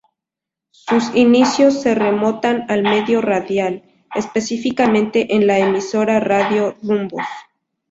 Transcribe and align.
Sus 0.71 1.13
inicios 1.15 1.79
se 1.83 1.93
remontan 1.93 2.65
al 2.69 2.81
medio 2.81 3.21
radial, 3.21 3.83
específicamente 4.15 5.35
en 5.35 5.45
la 5.45 5.59
emisora 5.59 6.19
Radio 6.19 6.75
Rumbos. 6.81 7.21